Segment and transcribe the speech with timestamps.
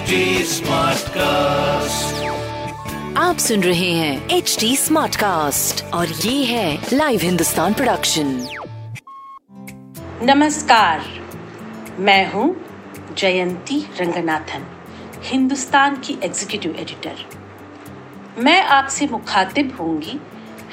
[0.00, 0.18] HD
[0.48, 2.12] Smartcast.
[3.18, 8.26] आप सुन रहे हैं एच डी स्मार्ट कास्ट और ये है लाइव हिंदुस्तान प्रोडक्शन
[10.22, 11.04] नमस्कार।
[11.98, 12.46] मैं हूँ
[13.18, 14.66] जयंती रंगनाथन
[15.22, 17.24] हिंदुस्तान की एग्जीक्यूटिव एडिटर
[18.38, 20.18] मैं आपसे मुखातिब होंगी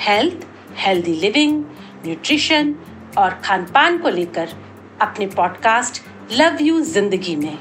[0.07, 0.46] हेल्थ
[0.78, 1.64] हेल्दी लिविंग
[2.05, 2.75] न्यूट्रिशन
[3.18, 4.54] और खान पान को लेकर
[5.02, 6.02] अपने पॉडकास्ट
[6.32, 7.57] लव यू ज़िंदगी में।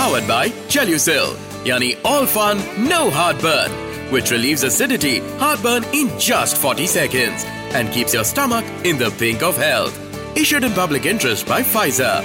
[0.00, 2.56] Powered by Chelucil, yani all fun,
[2.88, 3.70] no heartburn,
[4.10, 9.42] which relieves acidity, heartburn in just 40 seconds and keeps your stomach in the pink
[9.42, 9.98] of health.
[10.38, 12.22] Issued in public interest by Pfizer.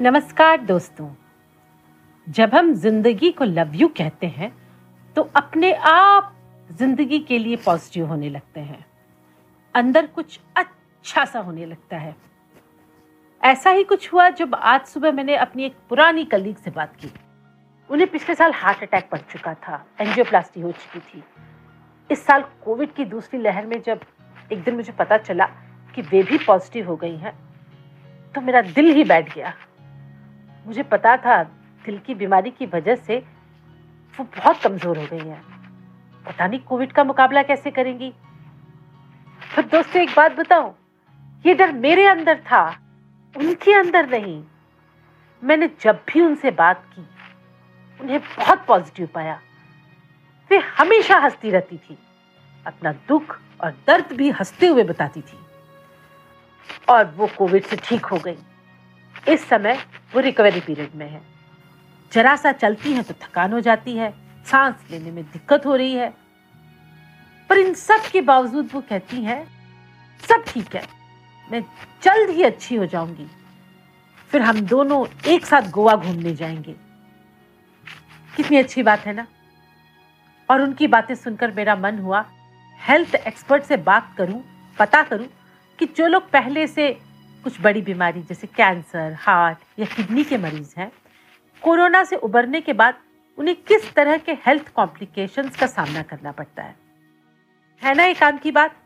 [0.00, 1.10] नमस्कार दोस्तों
[2.26, 4.56] जब हम ज़िंदगी को love you कहते हैं
[5.16, 6.34] तो अपने आप
[6.70, 8.84] ज़िंदगी के लिए पॉजिटिव होने लगते हैं।
[9.74, 12.14] अंदर कुछ अच्छा सा होने लगता है।
[13.42, 17.10] ऐसा ही कुछ हुआ जब आज सुबह मैंने अपनी एक पुरानी कलीग से बात की।
[17.90, 21.22] उन्हें पिछले साल हार्ट अटैक पड़ चुका था एंजियोप्लास्टी हो चुकी थी।
[22.10, 24.00] इस साल कोविड की दूसरी लहर में जब
[24.52, 25.46] एक दिन मुझे पता चला
[25.94, 27.32] कि वे भी पॉजिटिव हो गई हैं
[28.34, 29.54] तो मेरा दिल ही बैठ गया।
[30.66, 31.42] मुझे पता था
[31.84, 33.18] दिल की बीमारी की वजह से
[34.14, 35.57] वो बहुत कमज़ोर हो गई हैं।
[36.28, 38.12] पता नहीं कोविड का मुकाबला कैसे करेंगी।
[39.54, 40.74] फिर दोस्तों, एक बात बताऊँ,
[41.46, 42.68] ये डर मेरे अंदर था,
[43.36, 44.44] उनके अंदर नहीं।
[45.42, 47.06] मैंने जब भी उनसे बात की,
[48.00, 49.40] उन्हें बहुत पॉजिटिव पाया।
[50.50, 51.98] वे हमेशा हंसती रहती थी,
[52.66, 55.38] अपना दुख और दर्द भी हँसते हुए बताती थी।
[56.88, 58.36] और वो कोविड से ठीक हो गई।
[59.28, 59.78] इस समय
[60.14, 61.20] वो रिकवरी पीरियड में है।
[62.12, 65.94] जरा सा चलती है तो थकान हो जाती है। सांस लेने में दिक्कत हो रही
[65.94, 66.12] है।
[67.50, 69.44] पर इन सब के बावजूद वो कहती है,
[70.20, 70.82] सब ठीक है,
[71.50, 71.62] मैं
[72.02, 73.26] जल्द ही अच्छी हो जाऊँगी।
[74.30, 76.74] फिर हम दोनों एक साथ गोवा घूमने जाएँगे।
[78.36, 79.26] कितनी अच्छी बात है ना?
[80.50, 82.24] और उनकी बातें सुनकर मेरा मन हुआ,
[82.80, 84.42] हेल्थ एक्सपर्ट से बात करूँ,
[84.78, 85.26] पता करूँ
[85.78, 86.90] कि जो लोग पहले से
[87.44, 90.90] कुछ बड़ी बीमारी, जैसे कैंसर, हार्ट या किडनी के मरीज़ हैं,
[91.62, 92.94] कोरोना से उबरने के बाद
[93.38, 96.76] उन्हें किस तरह के हेल्थ कॉम्प्लिकेशंस का सामना करना पड़ता है?
[97.84, 98.76] है ना एक काम की बात?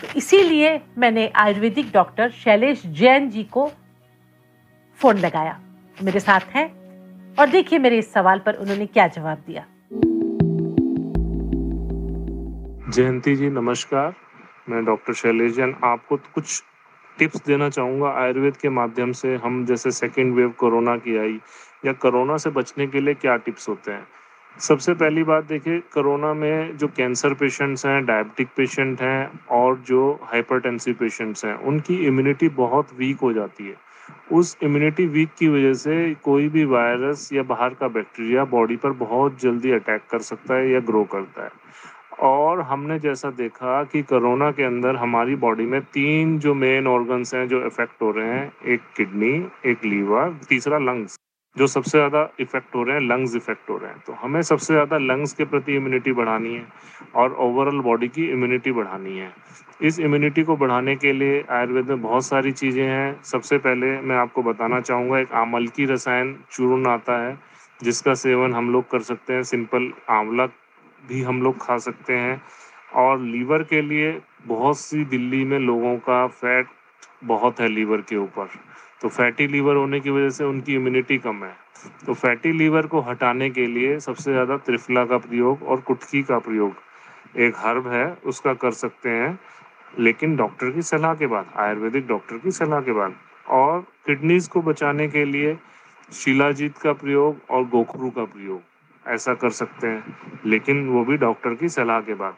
[0.00, 3.70] तो इसीलिए मैंने आयुर्वेदिक डॉक्टर शैलेश जैन जी को
[4.98, 5.60] फ़ोन लगाया।
[6.02, 6.66] मेरे साथ हैं
[7.36, 9.66] और देखिए मेरे इस सवाल पर उन्होंने क्या जवाब दिया।
[12.90, 14.14] जयंती जी, नमस्कार।
[14.68, 16.62] मैं डॉक्टर शैलेश जैन आपको कुछ
[17.18, 21.40] टिप्स देना चाहूँगा। आयुर्वेद के माध्यम से हम जैसे सेकेंड वेव कोरोना की आई
[21.84, 24.06] या कोरोना से बचने के लिए क्या टिप्स होते हैं?
[24.58, 30.20] सबसे पहली बात देखिए, कोरोना में जो कैंसर पेशेंट्स हैं, डायबिटिक पेशेंट हैं और जो
[30.22, 33.74] हाइपरटेंसिव पेशेंट्स हैं, उनकी इम्यूनिटी बहुत वीक हो जाती है।
[34.32, 38.90] उस इम्यूनिटी वीक की वजह से कोई भी वायरस या बाहर का बैक्टीरिया बॉडी पर
[38.90, 41.50] बहुत जल्दी अटैक कर सकता है या ग्रो करता है।
[42.20, 47.34] और हमने जैसा देखा कि कोरोना के अंदर हमारी बॉडी में तीन जो मेन ऑर्गन्स
[47.34, 51.16] हैं जो इफ़ेक्ट हो रहे हैं, एक किडनी, एक लीवर, तीसरा लंग्स।
[51.56, 54.74] जो सबसे ज़्यादा इफ़ेक्ट हो रहे हैं लंग्स इफ़ेक्ट हो रहे हैं। तो हमें सबसे
[54.74, 56.66] ज़्यादा लंग्स के प्रति इम्यूनिटी बढ़ानी है
[57.14, 59.32] और ओवरऑल बॉडी की इम्यूनिटी बढ़ानी है।
[59.82, 64.16] इस इम्यूनिटी को बढ़ाने के लिए आयुर्वेद में बहुत सारी चीज़ें हैं। सबसे पहले मैं
[64.16, 67.38] आपको बताना चाहूँगा, एक आमल की रसायन चूर्ण आता है,
[67.80, 70.46] जिसका सेवन हम लोग कर सकते हैं। सिंपल आंवला
[71.08, 72.40] भी हम लोग खा सकते हैं।
[72.94, 76.66] और लीवर के लिए बहुत सी दिल्ली में लोगों का फैट
[77.24, 78.48] बहुत है लीवर के ऊपर।
[79.00, 81.54] तो फैटी लीवर होने की वजह से उनकी इम्यूनिटी कम है।
[82.06, 86.38] तो फैटी लीवर को हटाने के लिए सबसे ज़्यादा त्रिफला का प्रयोग और कुटकी का
[86.38, 86.74] प्रयोग।
[87.36, 89.38] एक हर्ब है, उसका कर सकते हैं,
[89.98, 93.14] लेकिन डॉक्टर की सलाह के बाद, आयुर्वेदिक डॉक्टर की सलाह के बाद।
[93.50, 95.56] और किडनीज को बचाने के लिए
[96.12, 98.60] शिलाजीत का प्रयोग और गोखरू का प्रयोग,
[99.04, 100.16] ऐसा कर सकते हैं,
[100.46, 102.34] लेकिन वो भी डॉक्टर की सलाह के बाद।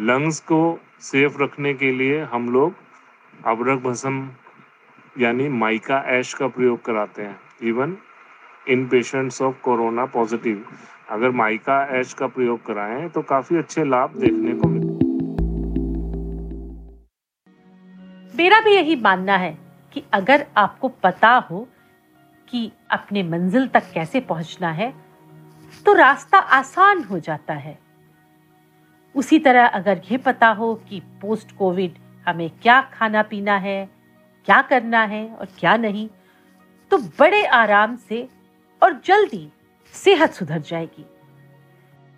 [0.00, 2.74] लंग्स को सेफ़ रखने के लिए हम लोग
[3.44, 4.28] अबरक भस्म
[5.20, 7.96] यानी माइका ऐश का प्रयोग कराते हैं even
[8.68, 10.66] in patients of corona positive
[11.10, 14.94] अगर माइका ऐश का प्रयोग कराएँ तो काफ़ी अच्छे लाभ देखने को मिलते
[18.36, 19.58] मेरा भी यही मानना है
[19.92, 21.68] कि अगर आपको पता हो
[22.48, 24.94] कि अपने मंजिल तक कैसे पहुँचना है
[25.86, 27.78] तो रास्ता आसान हो जाता है।
[29.16, 31.94] उसी तरह अगर यह पता हो कि पोस्ट कोविड
[32.28, 33.93] हमें क्या खाना पीना है
[34.46, 36.08] क्या करना है और क्या नहीं
[36.90, 38.28] तो बड़े आराम से
[38.82, 39.48] और जल्दी
[39.94, 41.04] सेहत सुधर जाएगी।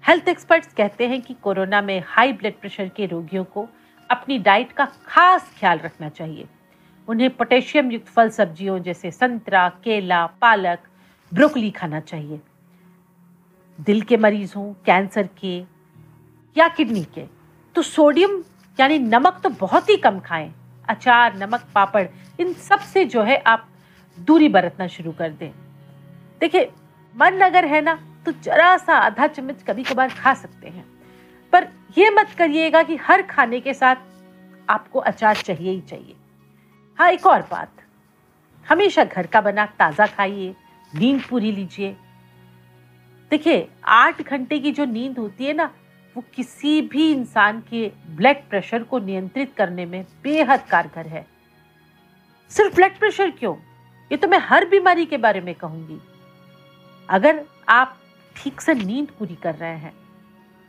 [0.04, 3.66] हेल्थ एक्सपर्ट्स कहते हैं कि कोरोना में हाई ब्लड प्रेशर के रोगियों को
[4.10, 6.46] अपनी डाइट का खास ख्याल रखना चाहिए।
[7.08, 10.88] उन्हें पोटेशियम युक्त फल सब्जियों जैसे संतरा, केला, पालक
[11.32, 12.40] ब्रोकली खाना चाहिए।
[13.78, 15.56] दिल के मरीज़ हों कैंसर के
[16.56, 17.26] या किडनी के
[17.76, 18.42] तो सोडियम
[18.78, 20.52] यानी नमक तो बहुत ही कम खाएँ।
[20.88, 22.06] अचार, नमक, पापड़,
[22.40, 23.68] इन सबसे जो है आप
[24.18, 25.50] दूरी बरतना शुरू कर दें।
[26.40, 26.70] देखिए,
[27.14, 30.84] मन अगर है ना तो जरा सा आधा चम्मच कभी कभार खा सकते हैं।
[31.52, 31.68] पर
[31.98, 33.96] यह मत करिएगा कि हर खाने के साथ
[34.68, 36.16] आपको अचार चाहिए ही चाहिए।
[36.98, 37.82] हाँ एक और बात।
[38.66, 40.54] हमेशा घर का बना ताज़ा खाइए,
[40.92, 41.96] नींद पूरी लीजिए।
[43.30, 45.70] देखिए, आठ घंटे की जो नींद होती है ना
[46.16, 51.24] वो किसी भी इंसान के ब्लड प्रेशर को नियंत्रित करने में बेहद कारगर है।
[52.50, 53.54] सिर्फ़ ब्लड प्रेशर क्यों?
[54.10, 55.98] ये तो मैं हर बीमारी के बारे में कहूँगी।
[57.08, 57.96] अगर आप
[58.36, 59.92] ठीक से नींद पूरी कर रहे हैं,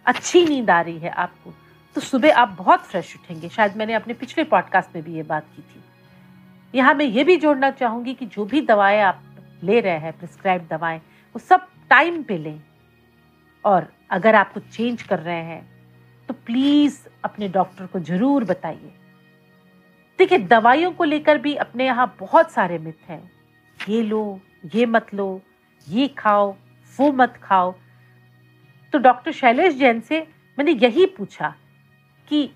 [0.05, 1.53] अच्छी नींद आ रही है आपको
[1.95, 5.45] तो सुबह आप बहुत फ्रेश उठेंगे। शायद मैंने अपने पिछले पॉडकास्ट में भी ये बात
[5.55, 5.83] की थी।
[6.73, 9.23] यहाँ मैं ये भी जोड़ना चाहूँगी कि जो भी दवाएँ आप
[9.63, 12.59] ले रहे हैं प्रिस्क्राइब दवाएँ, वो सब टाइम पे लें।
[13.67, 15.61] और अगर आप कुछ चेंज कर रहे हैं
[16.29, 18.93] तो प्लीज़ अपने डॉक्टर को ज़रूर बताइए।
[20.19, 23.21] देखिए, दवाइयों को लेकर भी अपने यहाँ बहुत सारे मिथ हैं।
[23.77, 24.39] ये लो,
[24.75, 25.41] ये मत लो,
[25.87, 26.55] ये खाओ,
[26.95, 27.73] वो मत खाओ।
[28.93, 30.19] तो डॉक्टर शैलेश जैन से
[30.57, 31.53] मैंने यही पूछा
[32.27, 32.49] कि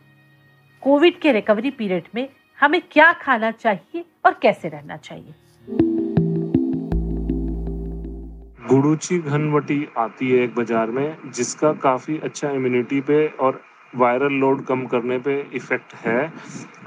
[0.83, 2.27] कोविड के रिकवरी पीरियड में
[2.59, 5.33] हमें क्या खाना चाहिए और कैसे रहना चाहिए?
[8.61, 13.61] गुड़ूची घनवटी आती है एक बाज़ार में, जिसका काफ़ी अच्छा इम्यूनिटी पे और
[13.93, 16.31] वायरल लोड कम करने पे इफ़ेक्ट है।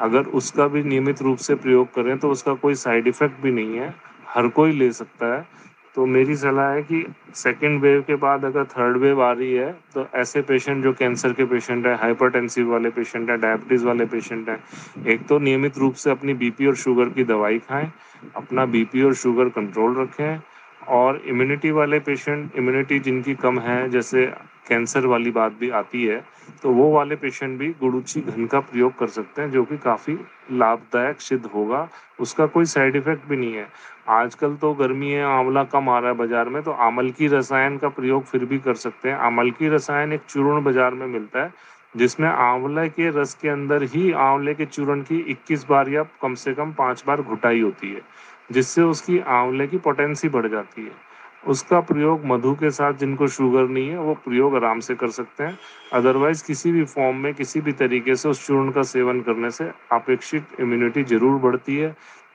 [0.00, 3.78] अगर उसका भी नियमित रूप से प्रयोग करें तो उसका कोई साइड इफ़ेक्ट भी नहीं
[3.78, 3.94] है।
[4.28, 5.46] हर कोई ले सकता है।
[5.94, 7.04] तो मेरी सलाह है कि
[7.34, 11.32] सेकेंड वेव के बाद अगर थर्ड वेव आ रही है तो ऐसे पेशेंट जो कैंसर
[11.32, 14.58] के पेशेंट है हाइपरटेंसिव वाले पेशेंट है डायबिटीज़ वाले पेशेंट हैं,
[15.06, 17.90] एक तो नियमित रूप से अपनी बीपी और शुगर की दवाई खाएँ,
[18.36, 20.38] अपना बीपी और शुगर कंट्रोल रखें
[20.88, 24.26] और इम्यूनिटी वाले पेशेंट इम्यूनिटी जिनकी कम है, जैसे
[24.68, 26.22] कैंसर वाली बात भी आती है
[26.62, 30.12] तो वो वाले पेशेंट भी गुड़ूची घन का प्रयोग कर सकते हैं, जो कि काफ़ी
[30.52, 31.88] लाभदायक सिद्ध होगा।
[32.20, 33.66] उसका कोई साइड इफ़ेक्ट भी नहीं है।
[34.10, 37.76] आजकल तो गर्मी है, आंवला कम आ रहा है बाज़ार में तो आमल की रसायन
[37.78, 41.42] का प्रयोग फिर भी कर सकते हैं। आमल की रसायन एक चूर्ण बाज़ार में मिलता
[41.42, 41.52] है,
[41.94, 46.34] जिसमें आंवले के रस के अंदर ही, आंवले के चूर्ण की 21 बार या कम
[46.36, 48.00] से कम पाँच बार घुटाई होती है।
[48.52, 50.92] जिससे उसकी आंवले की पोटेंसी बढ़ जाती है।
[51.48, 55.44] उसका प्रयोग मधु के साथ जिनको शुगर नहीं है, वो प्रयोग आराम से कर सकते
[55.44, 55.58] हैं।
[55.92, 59.64] अदरवाइज़ किसी भी फॉर्म में, किसी भी तरीके से उस चूर्ण का सेवन करने से
[59.92, 61.94] अपेक्षित इम्यूनिटी ज़रूर बढ़ती है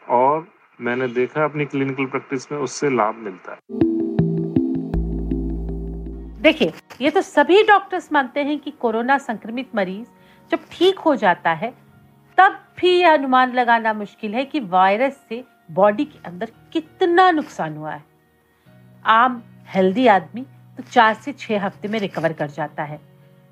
[0.09, 0.47] और
[0.79, 3.57] मैंने देखा अपनी क्लिनिकल प्रैक्टिस में उससे लाभ मिलता है।
[6.41, 6.71] देखिए,
[7.01, 10.07] ये तो सभी डॉक्टर्स मानते हैं कि कोरोना संक्रमित मरीज़
[10.51, 11.73] जब ठीक हो जाता है,
[12.37, 17.75] तब भी यह अनुमान लगाना मुश्किल है कि वायरस से बॉडी के अंदर कितना नुकसान
[17.77, 18.03] हुआ है?
[19.05, 20.41] आम हेल्दी आदमी
[20.77, 22.99] तो चार से छह हफ़्ते में रिकवर कर जाता है।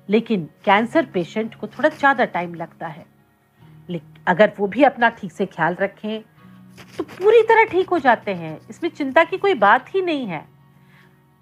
[0.08, 3.04] लेकिन कैंसर पेशेंट को थोड़ा ज़्यादा टाइम लगता है।
[3.88, 6.20] लेकिन अगर वो भी अपना ठीक से ख्याल रखें
[6.96, 10.44] तो पूरी तरह ठीक हो जाते हैं। इसमें चिंता की कोई बात ही नहीं है।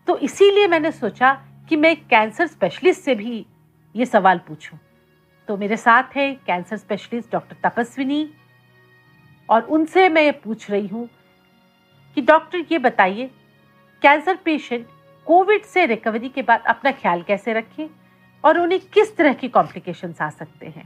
[0.09, 1.33] तो इसीलिए मैंने सोचा
[1.69, 3.45] कि मैं कैंसर स्पेशलिस्ट से भी
[3.95, 4.79] ये सवाल पूछूँ।
[5.49, 8.29] तो मेरे साथ है कैंसर स्पेशलिस्ट डॉक्टर तपस्विनी।
[9.51, 11.09] और उनसे मैं पूछ रही हूँ
[12.15, 13.31] कि डॉक्टर ये बताइए,
[14.03, 14.87] कैंसर पेशेंट
[15.27, 17.87] कोविड से रिकवरी के बाद अपना ख्याल कैसे रखें
[18.45, 20.85] और उन्हें किस तरह की कॉम्प्लिकेशन आ सकते हैं?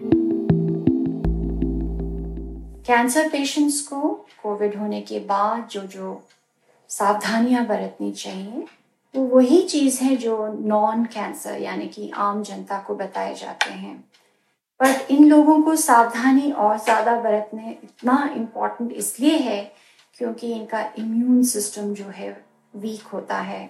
[2.86, 6.22] कैंसर पेशेंट्स को कोविड होने के बाद जो जो
[6.88, 8.66] सावधानियाँ बरतनी चाहिए,
[9.16, 14.09] वो वही चीज़ है जो नॉन कैंसर यानी कि आम जनता को बताए जाते हैं।
[14.80, 19.62] पर इन लोगों को सावधानी और ज़्यादा बरतने इतना इम्पोर्टेंट इसलिए है
[20.18, 22.30] क्योंकि इनका इम्यून सिस्टम जो है
[22.74, 23.68] वीक होता है।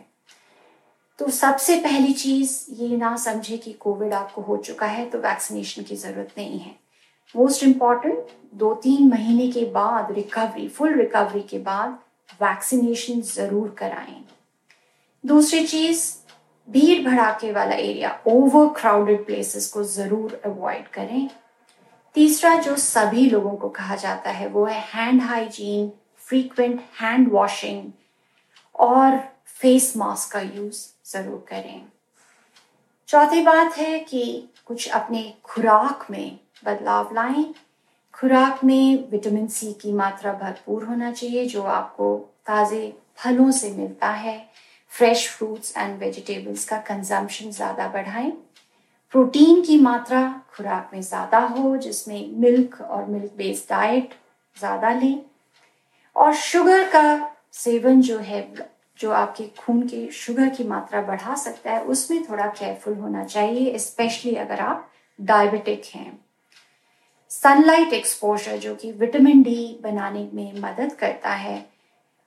[1.19, 5.83] तो सबसे पहली चीज़ ये ना समझे कि कोविड आपको हो चुका है तो वैक्सीनेशन
[5.83, 6.75] की ज़रूरत नहीं है।
[7.35, 11.99] मोस्ट इंपॉर्टेंट दो तीन महीने के बाद रिकवरी फुल रिकवरी के बाद
[12.43, 14.25] वैक्सीनेशन ज़रूर कराएँ।
[15.25, 16.05] दूसरी चीज़
[16.71, 21.29] भीड़ भड़ाके वाला एरिया ओवर क्राउडेड प्लेसेस को ज़रूर अवॉइड करें।
[22.15, 27.91] तीसरा जो सभी लोगों को कहा जाता है, वो है hand hygiene frequent hand washing
[28.81, 29.19] और
[29.61, 31.83] फेस मास्क का यूज़ ज़रूर करें।
[33.09, 37.45] चौथी बात है कि कुछ अपने खुराक में बदलाव लाएँ।
[38.15, 44.09] खुराक में विटामिन सी की मात्रा भरपूर होना चाहिए, जो आपको ताज़े फलों से मिलता
[44.09, 44.39] है।
[44.93, 48.31] फ्रेश फ्रूट्स एंड वेजिटेबल्स का कंजम्पशन ज़्यादा बढ़ाएँ।
[49.15, 50.23] प्रोटीन की मात्रा
[50.57, 54.15] खुराक में ज़्यादा हो, जिसमें मिल्क और मिल्क बेस्ड डाइट
[54.57, 55.21] ज़्यादा लें।
[56.17, 58.55] और शुगर का सेवन जो है,
[58.99, 63.79] जो आपके खून के शुगर की मात्रा बढ़ा सकता है, उसमें थोड़ा केयरफुल होना चाहिए
[63.79, 66.19] स्पेशली अगर आप डायबिटिक हैं।
[67.31, 71.70] सनलाइट एक्सपोजर जो कि विटामिन डी बनाने में मदद करता है।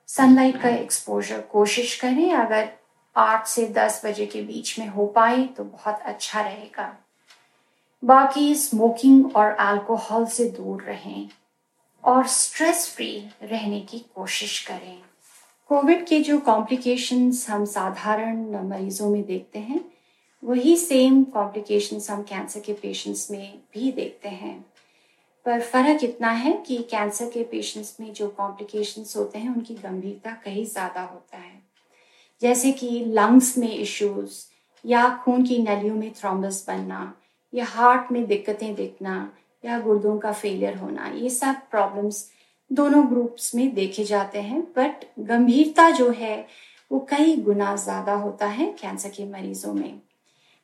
[0.08, 2.68] सनलाइट का एक्सपोजर कोशिश करें। अगर
[3.16, 6.96] आठ से दस बजे के बीच में हो पाए तो बहुत अच्छा रहेगा।
[8.02, 11.28] बाकी स्मोकिंग और अल्कोहल से दूर रहें
[12.04, 15.02] और स्ट्रेस फ्री रहने की कोशिश करें।
[15.70, 19.80] कोविड के जो कॉम्प्लिकेशंस हम साधारण मरीजों में देखते हैं,
[20.42, 24.64] वही सेम कॉम्प्लिकेशंस हम कैंसर के पेशेंट्स में भी देखते हैं।
[25.46, 30.30] पर फ़र्क इतना है कि कैंसर के पेशेंट्स में जो कॉम्प्लिकेशंस होते हैं, उनकी गंभीरता
[30.44, 31.62] कहीं ज़्यादा होता है।
[32.42, 34.42] जैसे कि लंग्स में इश्यूज़
[34.84, 37.14] या खून की नलियों में थ्रोम्बस बनना
[37.52, 39.32] या हार्ट में दिक्कतें दिखना
[39.64, 42.30] या गुर्दों का फेलियर होना, ये सब प्रॉब्लम्स
[42.70, 46.46] दोनों ग्रुप्स में देखे जाते हैं। बट गंभीरता जो है,
[46.90, 50.00] वो कई गुना ज़्यादा होता है कैंसर के मरीजों में।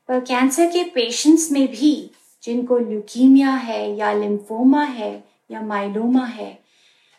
[0.08, 2.10] पर कैंसर के पेशेंट्स में भी
[2.42, 5.12] जिनको ल्यूकीमिया है या लिम्फोमा है
[5.50, 6.58] या माइलोमा है,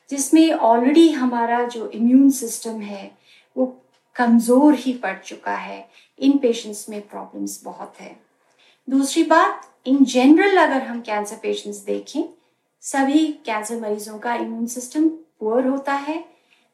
[0.10, 3.12] जिसमें ऑलरेडी हमारा जो इम्यून सिस्टम है,
[3.56, 3.66] वो
[4.16, 8.16] कमज़ोर ही पड़ चुका है। इन पेशेंट्स में प्रॉब्लम्स बहुत है।
[8.88, 12.24] दूसरी बात इन जनरल अगर हम कैंसर पेशेंट्स देखें,
[12.84, 16.18] सभी कैंसर मरीजों का इम्यून सिस्टम पुअर होता है।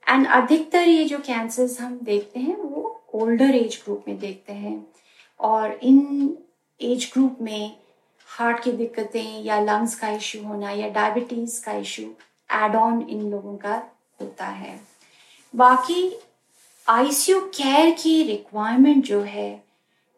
[0.08, 4.88] एंड अधिकतर ये जो कैंसर्स हम देखते हैं, वो ओल्डर एज ग्रुप में देखते हैं।
[5.40, 6.38] और इन
[6.82, 7.76] एज ग्रुप में
[8.38, 12.06] हार्ट की दिक्कतें या लंग्स का इश्यू होना या डायबिटीज़ का इश्यू
[12.56, 13.76] एड ऑन इन लोगों का
[14.22, 14.80] होता है।
[15.54, 16.12] बाकी
[16.88, 19.50] आईसीयू केयर की रिक्वायरमेंट जो है,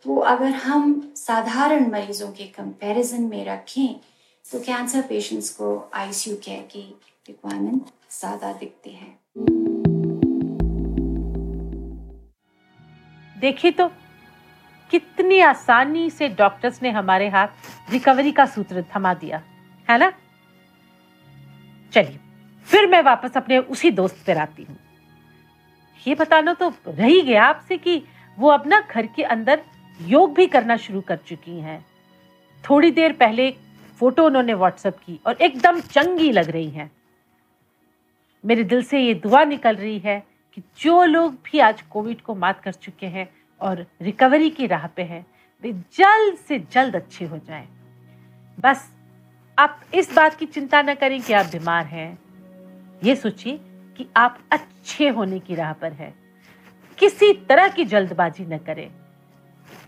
[0.05, 3.95] वो अगर हम साधारण मरीजों के कंपैरिजन में रखें
[4.45, 6.83] तो कैंसर पेशेंट्स को आईसीयू केयर की
[7.27, 9.17] रिक्वायरमेंट ज़्यादा दिखती है।
[13.35, 13.89] देखिए तो
[14.91, 19.41] कितनी आसानी से डॉक्टर्स ने हमारे हाथ रिकवरी का सूत्र थमा दिया,
[19.87, 20.11] है ना?
[21.93, 22.19] चलिए,
[22.67, 24.77] फिर मैं वापस अपने उसी दोस्त पर आती हूँ।
[26.05, 28.01] ये बताना तो रह गया आपसे कि
[28.37, 29.61] वो अपना घर के अंदर
[29.99, 31.85] योग भी करना शुरू कर चुकी हैं।
[32.63, 33.49] थोड़ी देर पहले
[33.99, 36.89] फ़ोटो उन्होंने व्हाट्सएप की और एकदम चंगी लग रही हैं।
[38.43, 40.19] मेरे दिल से ये दुआ निकल रही है
[40.53, 43.29] कि जो लोग भी आज कोविड को मात कर चुके हैं
[43.61, 45.25] और रिकवरी की राह पे हैं,
[45.63, 47.67] वे जल्द से जल्द अच्छे हो जाएँ।
[48.59, 48.95] बस,
[49.59, 52.19] आप इस बात की चिंता न करें कि आप बीमार हैं।
[53.03, 53.59] ये सोचिए
[53.97, 56.15] कि आप अच्छे होने की राह पर हैं।
[56.97, 58.91] किसी तरह की जल्दबाजी न करें।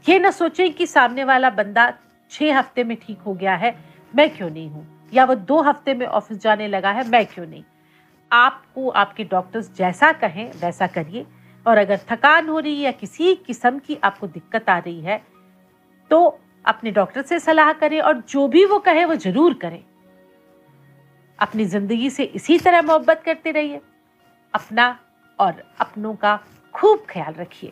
[0.10, 1.94] ये न सोचें कि सामने वाला बंदा
[2.32, 3.80] छह हफ़्ते में ठीक हो गया है,
[4.16, 5.10] मैं क्यों नहीं हूँ?
[5.14, 7.64] या वो दो हफ़्ते में ऑफ़िस जाने लगा है, मैं क्यों नहीं?
[8.32, 11.26] आपको आपके डॉक्टर्स जैसा कहें, वैसा करिए।
[11.66, 15.22] और अगर थकान हो रही है या किसी किस्म की आपको दिक्कत आ रही है
[16.12, 19.80] तो अपने डॉक्टर से सलाह करें और जो भी वो कहे वो ज़रूर करें।
[21.40, 23.80] अपनी ज़िंदगी से इसी तरह मोहब्बत करते रहिए।
[24.54, 24.98] अपना
[25.40, 26.36] और अपनों का
[26.76, 27.72] खूब ख्याल रखिए।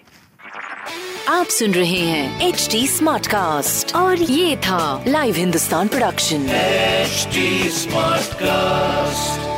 [1.30, 6.48] आप सुन रहे हैं एच डी स्मार्ट कास्ट और ये था live Hindustan production
[7.76, 9.49] smart cast